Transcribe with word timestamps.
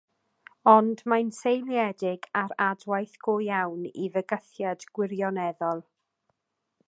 Ond 0.71 1.01
mae'n 1.11 1.27
seiliedig 1.39 2.25
ar 2.43 2.55
adwaith 2.69 3.15
go 3.27 3.37
iawn 3.49 3.85
i 4.05 4.09
fygythiad 4.17 4.87
gwirioneddol. 4.97 5.85